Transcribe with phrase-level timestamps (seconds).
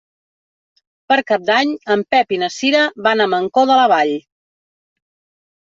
[1.11, 4.15] Per Cap d'Any en Pep i na Cira van a Mancor de la Vall.